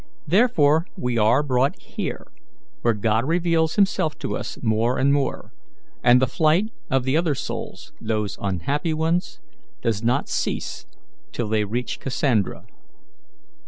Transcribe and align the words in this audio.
Therefore 0.25 0.87
we 0.97 1.19
are 1.19 1.43
brought 1.43 1.79
here, 1.79 2.25
where 2.81 2.95
God 2.95 3.23
reveals 3.23 3.75
Himself 3.75 4.17
to 4.17 4.35
us 4.35 4.57
more 4.63 4.97
and 4.97 5.13
more, 5.13 5.53
and 6.03 6.19
the 6.19 6.25
flight 6.25 6.71
of 6.89 7.03
the 7.03 7.15
other 7.15 7.35
souls 7.35 7.93
those 8.01 8.35
unhappy 8.41 8.95
ones 8.95 9.39
does 9.83 10.01
not 10.01 10.27
cease 10.27 10.87
till 11.31 11.49
they 11.49 11.65
reach 11.65 11.99
Cassandra." 11.99 12.65